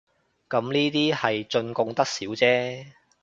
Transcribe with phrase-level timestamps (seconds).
[0.49, 2.91] 咁呢啲係進貢得少姐